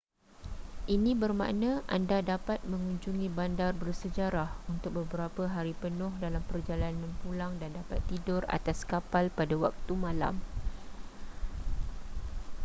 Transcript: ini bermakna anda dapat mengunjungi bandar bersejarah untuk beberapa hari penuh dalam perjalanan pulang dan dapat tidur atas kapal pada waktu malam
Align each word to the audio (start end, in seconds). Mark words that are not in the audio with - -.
ini 0.95 1.11
bermakna 1.23 1.71
anda 1.95 2.19
dapat 2.31 2.57
mengunjungi 2.71 3.27
bandar 3.37 3.69
bersejarah 3.81 4.49
untuk 4.71 4.91
beberapa 5.05 5.43
hari 5.55 5.73
penuh 5.81 6.09
dalam 6.23 6.41
perjalanan 6.49 7.13
pulang 7.21 7.51
dan 7.61 7.69
dapat 7.79 7.99
tidur 8.09 8.41
atas 8.57 8.77
kapal 8.91 9.25
pada 9.37 9.53
waktu 9.63 9.93
malam 10.05 10.35